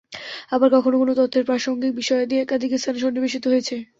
আবার 0.51 0.69
কখনো 0.75 0.95
কোন 0.97 1.09
তথ্যের 1.15 1.47
প্রাসংগিক 1.49 1.91
বিষয়াদি 1.99 2.35
একাধিক 2.37 2.71
স্থানে 2.75 2.99
সন্নিবেশিত 3.03 3.43
হয়েছে। 3.51 3.75